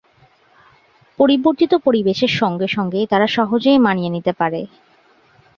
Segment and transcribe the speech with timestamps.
[1.19, 4.61] পরিবর্তিত পরিবেশের সঙ্গে সঙ্গে তারা সহজেই মানিয়ে নিতে পারে।